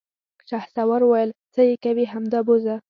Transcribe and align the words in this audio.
شهسوار 0.49 1.01
وويل: 1.05 1.29
څه 1.53 1.61
يې 1.69 1.75
کوې، 1.83 2.05
همدا 2.13 2.39
بوځه! 2.47 2.75